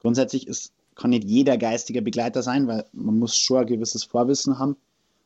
Grundsätzlich 0.01 0.47
ist, 0.47 0.73
kann 0.95 1.11
nicht 1.11 1.25
jeder 1.25 1.57
geistiger 1.57 2.01
Begleiter 2.01 2.43
sein, 2.43 2.67
weil 2.67 2.85
man 2.93 3.19
muss 3.19 3.37
schon 3.37 3.59
ein 3.59 3.67
gewisses 3.67 4.05
Vorwissen 4.05 4.59
haben 4.59 4.77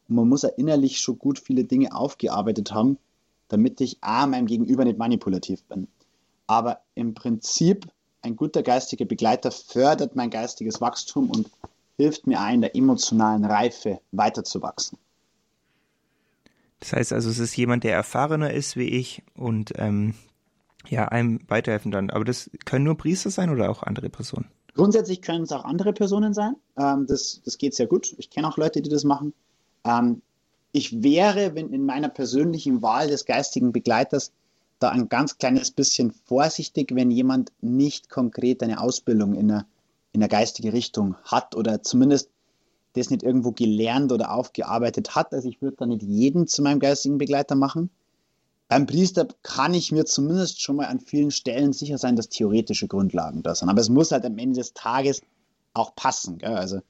und 0.08 0.16
man 0.16 0.28
muss 0.28 0.42
ja 0.42 0.50
innerlich 0.50 1.00
schon 1.00 1.18
gut 1.18 1.38
viele 1.38 1.64
Dinge 1.64 1.94
aufgearbeitet 1.94 2.72
haben, 2.72 2.98
damit 3.48 3.80
ich 3.80 3.98
A, 4.00 4.26
meinem 4.26 4.46
Gegenüber 4.46 4.84
nicht 4.84 4.98
manipulativ 4.98 5.62
bin. 5.64 5.86
Aber 6.46 6.80
im 6.94 7.14
Prinzip, 7.14 7.86
ein 8.22 8.36
guter 8.36 8.62
geistiger 8.62 9.04
Begleiter 9.04 9.50
fördert 9.50 10.16
mein 10.16 10.30
geistiges 10.30 10.80
Wachstum 10.80 11.30
und 11.30 11.50
hilft 11.96 12.26
mir 12.26 12.40
ein, 12.40 12.60
der 12.60 12.74
emotionalen 12.74 13.44
Reife 13.44 14.00
weiterzuwachsen. 14.12 14.98
Das 16.80 16.92
heißt 16.92 17.12
also, 17.12 17.30
es 17.30 17.38
ist 17.38 17.56
jemand, 17.56 17.84
der 17.84 17.94
erfahrener 17.94 18.52
ist 18.52 18.76
wie 18.76 18.88
ich 18.88 19.22
und 19.34 19.72
ähm, 19.76 20.14
ja, 20.88 21.08
einem 21.08 21.40
weiterhelfen 21.48 21.90
dann. 21.90 22.10
Aber 22.10 22.24
das 22.24 22.50
können 22.64 22.84
nur 22.84 22.96
Priester 22.96 23.30
sein 23.30 23.50
oder 23.50 23.70
auch 23.70 23.82
andere 23.82 24.10
Personen? 24.10 24.50
Grundsätzlich 24.74 25.22
können 25.22 25.44
es 25.44 25.52
auch 25.52 25.64
andere 25.64 25.92
Personen 25.92 26.34
sein. 26.34 26.56
Ähm, 26.76 27.06
das, 27.06 27.40
das 27.44 27.58
geht 27.58 27.74
sehr 27.74 27.86
gut. 27.86 28.14
Ich 28.18 28.30
kenne 28.30 28.48
auch 28.48 28.56
Leute, 28.56 28.82
die 28.82 28.90
das 28.90 29.04
machen. 29.04 29.32
Ähm, 29.84 30.20
ich 30.72 31.02
wäre, 31.02 31.54
wenn 31.54 31.72
in 31.72 31.86
meiner 31.86 32.08
persönlichen 32.08 32.82
Wahl 32.82 33.08
des 33.08 33.24
geistigen 33.24 33.72
Begleiters, 33.72 34.32
da 34.84 34.90
ein 34.90 35.08
ganz 35.08 35.38
kleines 35.38 35.70
bisschen 35.70 36.12
vorsichtig, 36.12 36.94
wenn 36.94 37.10
jemand 37.10 37.52
nicht 37.62 38.10
konkret 38.10 38.62
eine 38.62 38.80
Ausbildung 38.80 39.34
in 39.34 39.50
einer, 39.50 39.66
in 40.12 40.22
einer 40.22 40.28
geistigen 40.28 40.70
Richtung 40.70 41.16
hat 41.24 41.56
oder 41.56 41.82
zumindest 41.82 42.30
das 42.92 43.10
nicht 43.10 43.22
irgendwo 43.22 43.52
gelernt 43.52 44.12
oder 44.12 44.32
aufgearbeitet 44.32 45.14
hat. 45.14 45.32
Also 45.32 45.48
ich 45.48 45.60
würde 45.62 45.78
da 45.78 45.86
nicht 45.86 46.02
jeden 46.02 46.46
zu 46.46 46.62
meinem 46.62 46.80
geistigen 46.80 47.18
Begleiter 47.18 47.56
machen. 47.56 47.90
Beim 48.68 48.86
Priester 48.86 49.26
kann 49.42 49.74
ich 49.74 49.90
mir 49.90 50.04
zumindest 50.04 50.62
schon 50.62 50.76
mal 50.76 50.86
an 50.86 51.00
vielen 51.00 51.30
Stellen 51.30 51.72
sicher 51.72 51.98
sein, 51.98 52.14
dass 52.14 52.28
theoretische 52.28 52.86
Grundlagen 52.86 53.42
da 53.42 53.54
sind. 53.54 53.68
Aber 53.68 53.80
es 53.80 53.88
muss 53.88 54.12
halt 54.12 54.24
am 54.24 54.38
Ende 54.38 54.58
des 54.58 54.74
Tages 54.74 55.22
auch 55.72 55.94
passen. 55.96 56.38
Gell? 56.38 56.54
Also 56.54 56.80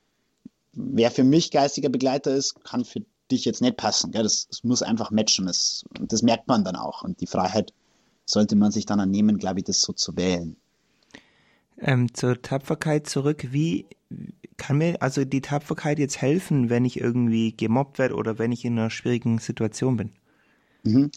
wer 0.72 1.10
für 1.10 1.24
mich 1.24 1.50
geistiger 1.50 1.88
Begleiter 1.88 2.34
ist, 2.34 2.62
kann 2.64 2.84
für 2.84 3.02
dich 3.30 3.44
jetzt 3.44 3.62
nicht 3.62 3.76
passen. 3.76 4.10
Gell? 4.10 4.24
Das, 4.24 4.48
das 4.48 4.64
muss 4.64 4.82
einfach 4.82 5.10
matchen. 5.10 5.46
Das, 5.46 5.84
das 6.00 6.22
merkt 6.22 6.48
man 6.48 6.64
dann 6.64 6.76
auch. 6.76 7.02
Und 7.02 7.20
die 7.20 7.26
Freiheit 7.26 7.72
sollte 8.25 8.57
man 8.57 8.73
sich 8.73 8.87
dann 8.87 9.00
annehmen, 9.00 9.38
glaube 9.38 9.61
ich, 9.61 9.64
das 9.64 9.81
so 9.81 9.93
zu 9.93 10.16
wählen. 10.16 10.57
Ähm, 11.78 12.14
zur 12.14 12.40
Tapferkeit 12.40 13.09
zurück. 13.09 13.49
Wie 13.50 13.87
kann 14.57 14.78
mir 14.78 15.02
also 15.02 15.25
die 15.25 15.40
Tapferkeit 15.40 15.99
jetzt 15.99 16.21
helfen, 16.21 16.71
wenn 16.71 16.85
ich 16.85 17.00
irgendwie 17.00 17.52
gemobbt 17.57 17.99
werde 17.99 18.14
oder 18.14 18.38
wenn 18.38 18.52
ich 18.52 18.64
in 18.64 18.78
einer 18.78 18.90
schwierigen 18.90 19.38
Situation 19.38 19.97
bin? 19.97 20.12
Mhm. 20.85 21.11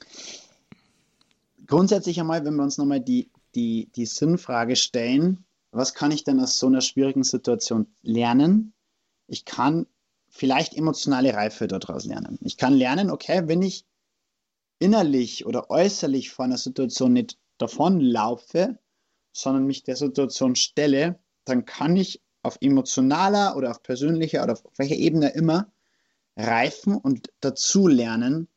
Grundsätzlich 1.67 2.19
einmal, 2.19 2.45
wenn 2.45 2.55
wir 2.55 2.63
uns 2.63 2.77
nochmal 2.77 3.01
die, 3.01 3.29
die, 3.53 3.89
die 3.95 4.05
Sinnfrage 4.05 4.75
stellen, 4.75 5.45
was 5.71 5.93
kann 5.93 6.11
ich 6.11 6.23
denn 6.23 6.39
aus 6.39 6.57
so 6.57 6.67
einer 6.67 6.81
schwierigen 6.81 7.23
Situation 7.23 7.87
lernen? 8.01 8.73
Ich 9.27 9.45
kann 9.45 9.85
vielleicht 10.29 10.75
emotionale 10.75 11.33
Reife 11.33 11.67
daraus 11.67 12.05
lernen. 12.05 12.39
Ich 12.41 12.57
kann 12.57 12.73
lernen, 12.73 13.09
okay, 13.09 13.43
wenn 13.45 13.61
ich 13.61 13.85
innerlich 14.79 15.45
oder 15.45 15.69
äußerlich 15.69 16.31
vor 16.31 16.45
einer 16.45 16.57
Situation 16.57 17.13
nicht 17.13 17.37
davonlaufe, 17.57 18.77
sondern 19.31 19.65
mich 19.65 19.83
der 19.83 19.95
Situation 19.95 20.55
stelle, 20.55 21.19
dann 21.45 21.65
kann 21.65 21.95
ich 21.95 22.21
auf 22.43 22.57
emotionaler 22.61 23.55
oder 23.55 23.71
auf 23.71 23.83
persönlicher 23.83 24.43
oder 24.43 24.53
auf 24.53 24.63
welcher 24.77 24.95
Ebene 24.95 25.33
immer 25.33 25.71
reifen 26.35 26.95
und 26.95 27.31
dazu 27.39 27.87
lernen, 27.87 28.47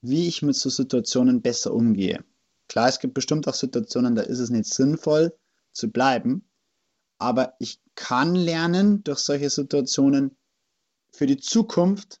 wie 0.00 0.26
ich 0.28 0.42
mit 0.42 0.56
so 0.56 0.70
Situationen 0.70 1.42
besser 1.42 1.72
umgehe. 1.72 2.24
Klar, 2.68 2.88
es 2.88 2.98
gibt 2.98 3.14
bestimmt 3.14 3.46
auch 3.48 3.54
Situationen, 3.54 4.14
da 4.14 4.22
ist 4.22 4.38
es 4.38 4.50
nicht 4.50 4.66
sinnvoll 4.66 5.36
zu 5.72 5.90
bleiben, 5.90 6.48
aber 7.18 7.54
ich 7.58 7.80
kann 7.94 8.34
lernen, 8.34 9.04
durch 9.04 9.20
solche 9.20 9.50
Situationen 9.50 10.36
für 11.10 11.26
die 11.26 11.38
Zukunft 11.38 12.20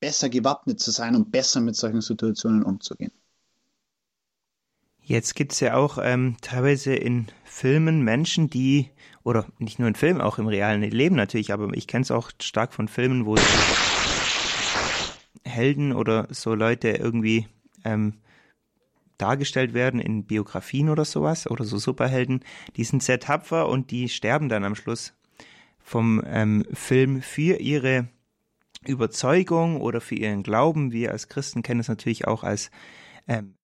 besser 0.00 0.28
gewappnet 0.28 0.80
zu 0.80 0.90
sein 0.90 1.14
und 1.14 1.30
besser 1.30 1.60
mit 1.60 1.76
solchen 1.76 2.00
Situationen 2.00 2.62
umzugehen. 2.62 3.12
Jetzt 5.02 5.34
gibt 5.34 5.52
es 5.52 5.60
ja 5.60 5.74
auch 5.74 5.98
ähm, 6.00 6.36
teilweise 6.40 6.94
in 6.94 7.26
Filmen 7.44 8.02
Menschen, 8.02 8.48
die, 8.48 8.90
oder 9.24 9.46
nicht 9.58 9.78
nur 9.78 9.88
in 9.88 9.94
Filmen, 9.94 10.20
auch 10.20 10.38
im 10.38 10.46
realen 10.46 10.82
Leben 10.82 11.16
natürlich, 11.16 11.52
aber 11.52 11.72
ich 11.74 11.86
kenne 11.86 12.02
es 12.02 12.10
auch 12.10 12.30
stark 12.40 12.72
von 12.72 12.86
Filmen, 12.86 13.26
wo 13.26 13.36
Helden 15.44 15.92
oder 15.92 16.28
so 16.30 16.54
Leute 16.54 16.90
irgendwie 16.90 17.48
ähm, 17.84 18.20
dargestellt 19.18 19.74
werden 19.74 20.00
in 20.00 20.24
Biografien 20.24 20.88
oder 20.88 21.04
sowas 21.04 21.50
oder 21.50 21.64
so 21.64 21.78
Superhelden, 21.78 22.44
die 22.76 22.84
sind 22.84 23.02
sehr 23.02 23.20
tapfer 23.20 23.68
und 23.68 23.90
die 23.90 24.08
sterben 24.08 24.48
dann 24.48 24.64
am 24.64 24.74
Schluss 24.74 25.12
vom 25.80 26.22
ähm, 26.26 26.64
Film 26.72 27.20
für 27.20 27.56
ihre 27.60 28.08
Überzeugung 28.86 29.80
oder 29.80 30.00
für 30.00 30.14
ihren 30.14 30.42
Glauben. 30.42 30.92
Wir 30.92 31.12
als 31.12 31.28
Christen 31.28 31.62
kennen 31.62 31.80
es 31.80 31.88
natürlich 31.88 32.26
auch 32.26 32.42
als 32.44 32.70
ähm, 33.28 33.54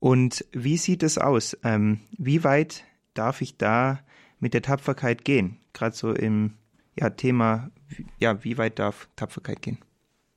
und 0.00 0.46
wie 0.52 0.78
sieht 0.78 1.02
es 1.02 1.18
aus? 1.18 1.56
Ähm, 1.62 2.00
wie 2.16 2.42
weit 2.42 2.84
darf 3.14 3.42
ich 3.42 3.58
da 3.58 4.00
mit 4.40 4.54
der 4.54 4.62
Tapferkeit 4.62 5.24
gehen? 5.24 5.60
Gerade 5.74 5.94
so 5.94 6.12
im 6.12 6.56
ja, 6.98 7.10
Thema, 7.10 7.70
ja, 8.18 8.42
wie 8.42 8.56
weit 8.58 8.78
darf 8.78 9.08
Tapferkeit 9.14 9.60
gehen? 9.60 9.78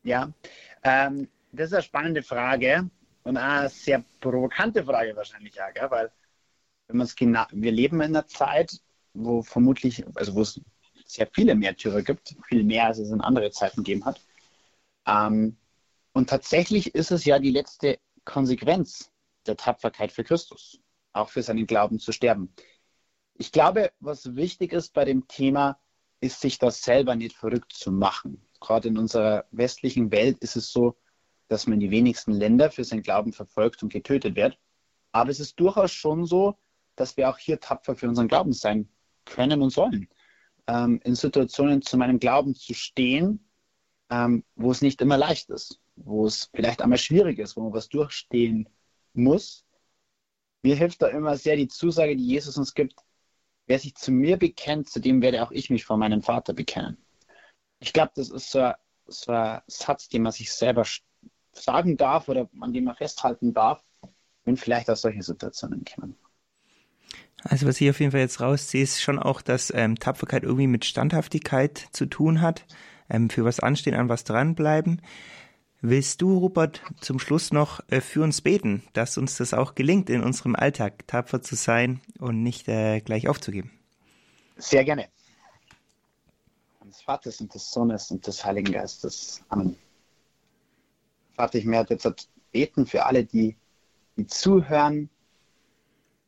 Ja, 0.04 0.32
ähm, 0.84 1.30
das 1.54 1.68
ist 1.68 1.74
eine 1.74 1.84
spannende 1.84 2.24
Frage 2.24 2.90
und 3.24 3.38
eine 3.38 3.70
sehr 3.70 4.04
provokante 4.20 4.84
Frage 4.84 5.16
wahrscheinlich 5.16 5.60
auch, 5.62 5.74
gell? 5.74 5.90
weil 5.90 6.12
wenn 6.88 6.98
man 6.98 7.06
es 7.06 7.16
genau, 7.16 7.46
wir 7.52 7.72
leben 7.72 8.02
in 8.02 8.16
einer 8.16 8.28
Zeit, 8.28 8.82
wo 9.14 9.42
vermutlich, 9.42 10.06
also 10.16 10.36
wo 10.36 10.42
es 10.42 10.60
sehr 11.14 11.28
viele 11.28 11.56
Märtyrer 11.56 12.02
gibt, 12.02 12.36
viel 12.48 12.64
mehr 12.64 12.88
als 12.88 13.00
es 13.00 13.12
in 13.12 13.22
andere 13.22 13.52
Zeiten 13.52 13.84
gegeben 13.84 14.06
hat. 14.06 14.22
Ähm, 15.06 15.58
und 16.14 16.30
tatsächlich 16.30 16.94
ist 16.96 17.12
es 17.12 17.26
ja 17.26 17.40
die 17.40 17.52
letzte 17.52 18.00
Konsequenz 18.26 19.12
der 19.46 19.58
Tapferkeit 19.58 20.12
für 20.12 20.24
Christus, 20.24 20.80
auch 21.12 21.30
für 21.30 21.44
seinen 21.44 21.66
Glauben 21.66 22.00
zu 22.00 22.12
sterben. 22.12 22.54
Ich 23.36 23.52
glaube, 23.52 23.92
was 24.00 24.36
wichtig 24.36 24.74
ist 24.74 24.94
bei 24.94 25.06
dem 25.06 25.28
Thema, 25.28 25.80
ist, 26.22 26.40
sich 26.40 26.58
das 26.58 26.82
selber 26.82 27.16
nicht 27.16 27.36
verrückt 27.36 27.74
zu 27.74 27.92
machen. 27.92 28.46
Gerade 28.62 28.88
in 28.88 28.98
unserer 28.98 29.46
westlichen 29.52 30.12
Welt 30.12 30.38
ist 30.40 30.56
es 30.56 30.72
so, 30.72 30.96
dass 31.50 31.68
man 31.68 31.76
in 31.76 31.80
die 31.82 31.92
wenigsten 31.92 32.32
Länder 32.32 32.72
für 32.72 32.84
seinen 32.84 33.04
Glauben 33.04 33.34
verfolgt 33.34 33.84
und 33.84 33.92
getötet 33.92 34.36
wird. 34.36 34.58
Aber 35.12 35.30
es 35.30 35.40
ist 35.40 35.60
durchaus 35.60 35.92
schon 35.92 36.26
so, 36.26 36.58
dass 36.96 37.18
wir 37.18 37.30
auch 37.30 37.38
hier 37.38 37.60
tapfer 37.60 37.96
für 37.96 38.08
unseren 38.08 38.28
Glauben 38.28 38.54
sein 38.54 38.88
können 39.26 39.62
und 39.62 39.72
sollen. 39.72 40.08
Ähm, 40.68 41.00
in 41.04 41.16
Situationen 41.16 41.82
zu 41.82 41.98
meinem 41.98 42.20
Glauben 42.20 42.56
zu 42.56 42.74
stehen, 42.74 43.50
ähm, 44.10 44.44
wo 44.56 44.72
es 44.72 44.82
nicht 44.82 45.02
immer 45.02 45.18
leicht 45.18 45.50
ist, 45.50 45.80
wo 45.96 46.26
es 46.26 46.50
vielleicht 46.54 46.82
einmal 46.82 46.98
schwierig 46.98 47.40
ist, 47.40 47.56
wo 47.56 47.62
man 47.62 47.74
was 47.74 47.90
durchstehen 47.90 48.70
muss. 49.14 49.66
Mir 50.62 50.76
hilft 50.76 51.02
da 51.02 51.08
immer 51.08 51.36
sehr 51.38 51.58
die 51.58 51.68
Zusage, 51.68 52.16
die 52.16 52.26
Jesus 52.26 52.58
uns 52.58 52.74
gibt, 52.74 52.96
wer 53.68 53.80
sich 53.80 53.96
zu 53.96 54.12
mir 54.12 54.38
bekennt, 54.38 54.90
zu 54.90 55.00
dem 55.00 55.22
werde 55.22 55.44
auch 55.44 55.52
ich 55.52 55.70
mich 55.70 55.86
vor 55.86 55.98
meinem 55.98 56.22
Vater 56.22 56.54
bekennen. 56.54 56.98
Ich 57.80 57.92
glaube, 57.92 58.12
das 58.16 58.30
ist 58.30 58.50
so 58.52 58.60
ein, 58.60 58.74
so 59.08 59.32
ein 59.32 59.62
Satz, 59.68 60.08
den 60.08 60.24
man 60.24 60.32
sich 60.32 60.52
selber 60.52 60.86
sagen 61.52 61.98
darf 61.98 62.30
oder 62.30 62.50
an 62.62 62.74
dem 62.74 62.86
man 62.86 62.96
festhalten 62.96 63.54
darf, 63.54 63.84
wenn 64.46 64.58
vielleicht 64.58 64.90
auch 64.90 64.96
solche 64.96 65.24
Situationen 65.24 65.84
kommen. 65.84 66.16
Also 67.44 67.68
was 67.68 67.82
ich 67.82 67.90
auf 67.90 68.00
jeden 68.00 68.12
Fall 68.12 68.22
jetzt 68.22 68.40
rausziehe, 68.40 68.84
ist 68.84 69.02
schon 69.02 69.20
auch, 69.20 69.42
dass 69.42 69.72
ähm, 69.76 70.00
Tapferkeit 70.00 70.44
irgendwie 70.44 70.68
mit 70.68 70.86
Standhaftigkeit 70.86 71.88
zu 71.92 72.06
tun 72.06 72.42
hat, 72.42 72.66
ähm, 73.10 73.30
für 73.30 73.44
was 73.44 73.60
anstehen, 73.60 73.96
an 73.96 74.10
was 74.10 74.24
dranbleiben. 74.24 75.02
Willst 75.82 76.22
du, 76.22 76.38
Rupert, 76.38 76.82
zum 77.02 77.20
Schluss 77.20 77.52
noch 77.52 77.82
äh, 77.90 78.00
für 78.00 78.24
uns 78.24 78.40
beten, 78.42 78.84
dass 78.94 79.18
uns 79.18 79.36
das 79.36 79.54
auch 79.54 79.76
gelingt, 79.76 80.10
in 80.10 80.24
unserem 80.24 80.56
Alltag 80.56 81.06
tapfer 81.08 81.42
zu 81.42 81.56
sein 81.56 82.00
und 82.20 82.42
nicht 82.42 82.70
äh, 82.70 83.02
gleich 83.02 83.28
aufzugeben? 83.28 83.70
Sehr 84.56 84.86
gerne. 84.86 85.10
Des 86.86 87.02
Vaters 87.02 87.42
und 87.42 87.54
des 87.54 87.70
Sohnes 87.70 88.12
und 88.12 88.26
des 88.26 88.46
Heiligen 88.46 88.72
Geistes. 88.72 89.42
Amen. 89.50 89.76
Vater, 91.36 91.58
ich 91.58 91.66
möchte 91.66 91.96
jetzt 91.96 92.30
beten 92.54 92.86
für 92.86 93.06
alle, 93.06 93.26
die, 93.26 93.58
die 94.16 94.26
zuhören 94.28 95.10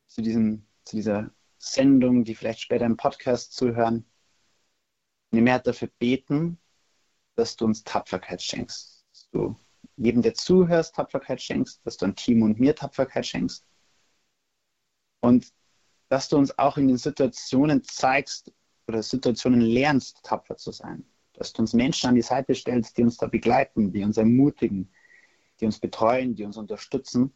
zu, 0.06 0.20
diesem, 0.20 0.65
zu 0.86 0.96
dieser 0.96 1.30
Sendung, 1.58 2.24
die 2.24 2.34
vielleicht 2.34 2.60
später 2.60 2.86
im 2.86 2.96
Podcast 2.96 3.52
zuhören. 3.52 4.06
Ich 5.32 5.40
möchte 5.42 5.64
dafür 5.64 5.90
beten, 5.98 6.58
dass 7.34 7.56
du 7.56 7.66
uns 7.66 7.84
Tapferkeit 7.84 8.40
schenkst 8.40 8.96
du 9.32 9.56
jedem, 9.96 10.22
der 10.22 10.34
zuhörst, 10.34 10.94
Tapferkeit 10.94 11.40
schenkst, 11.40 11.80
dass 11.84 11.96
du 11.96 12.06
an 12.06 12.16
Timo 12.16 12.44
und 12.44 12.60
mir 12.60 12.74
Tapferkeit 12.74 13.26
schenkst. 13.26 13.64
Und 15.20 15.52
dass 16.08 16.28
du 16.28 16.36
uns 16.36 16.56
auch 16.58 16.76
in 16.76 16.88
den 16.88 16.98
Situationen 16.98 17.82
zeigst 17.82 18.52
oder 18.86 19.02
Situationen 19.02 19.60
lernst, 19.60 20.22
tapfer 20.22 20.56
zu 20.56 20.70
sein. 20.70 21.04
Dass 21.32 21.52
du 21.52 21.62
uns 21.62 21.72
Menschen 21.72 22.08
an 22.08 22.14
die 22.14 22.22
Seite 22.22 22.54
stellst, 22.54 22.96
die 22.96 23.02
uns 23.02 23.16
da 23.16 23.26
begleiten, 23.26 23.92
die 23.92 24.04
uns 24.04 24.16
ermutigen, 24.16 24.92
die 25.60 25.66
uns 25.66 25.80
betreuen, 25.80 26.34
die 26.34 26.44
uns 26.44 26.56
unterstützen. 26.56 27.32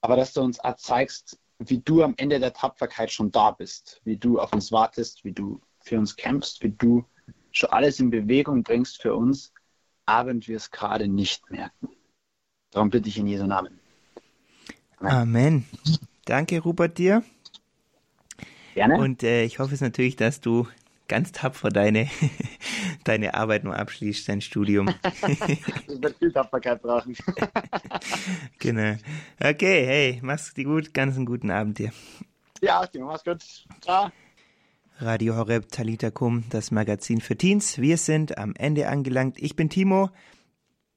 Aber 0.00 0.16
dass 0.16 0.32
du 0.32 0.40
uns 0.40 0.58
auch 0.60 0.76
zeigst, 0.76 1.38
wie 1.58 1.78
du 1.78 2.02
am 2.02 2.14
Ende 2.16 2.40
der 2.40 2.52
Tapferkeit 2.52 3.10
schon 3.10 3.30
da 3.30 3.50
bist, 3.50 4.00
wie 4.04 4.16
du 4.16 4.38
auf 4.38 4.52
uns 4.52 4.72
wartest, 4.72 5.24
wie 5.24 5.32
du 5.32 5.60
für 5.80 5.98
uns 5.98 6.16
kämpfst, 6.16 6.62
wie 6.62 6.70
du 6.70 7.04
schon 7.52 7.70
alles 7.70 8.00
in 8.00 8.10
Bewegung 8.10 8.62
bringst 8.62 9.00
für 9.00 9.14
uns, 9.14 9.52
aber 10.06 10.34
wir 10.34 10.56
es 10.56 10.70
gerade 10.70 11.08
nicht 11.08 11.50
merken. 11.50 11.88
Darum 12.70 12.90
bitte 12.90 13.08
ich 13.08 13.18
in 13.18 13.26
Jesu 13.26 13.46
Namen. 13.46 13.78
Amen. 14.98 15.12
Amen. 15.12 15.64
Danke, 16.24 16.60
Rupert, 16.60 16.98
dir. 16.98 17.22
Gerne. 18.74 18.98
Und 18.98 19.22
äh, 19.22 19.44
ich 19.44 19.58
hoffe 19.58 19.74
es 19.74 19.80
natürlich, 19.80 20.16
dass 20.16 20.40
du 20.40 20.66
ganz 21.06 21.32
tapfer 21.32 21.68
deine, 21.68 22.08
deine 23.04 23.34
Arbeit 23.34 23.64
nur 23.64 23.76
abschließt, 23.76 24.28
dein 24.28 24.40
Studium. 24.40 24.86
das 25.02 26.02
wird 26.02 26.18
viel 26.18 26.32
Tapferkeit 26.32 26.82
brauchen. 26.82 27.16
genau. 28.58 28.96
Okay, 29.42 29.86
hey, 29.86 30.20
mach's 30.22 30.54
dir 30.54 30.64
gut, 30.64 30.94
ganz 30.94 31.16
einen 31.16 31.26
guten 31.26 31.50
Abend 31.50 31.78
dir. 31.78 31.92
Ja, 32.62 32.88
mach's 33.00 33.24
gut. 33.24 33.42
Ciao. 33.80 34.10
Radio 34.98 35.36
Horeb 35.36 35.70
Talita 35.70 36.10
Kum, 36.10 36.44
das 36.50 36.70
Magazin 36.70 37.20
für 37.20 37.36
Teens. 37.36 37.78
Wir 37.78 37.96
sind 37.96 38.38
am 38.38 38.54
Ende 38.56 38.88
angelangt. 38.88 39.42
Ich 39.42 39.56
bin 39.56 39.68
Timo. 39.68 40.10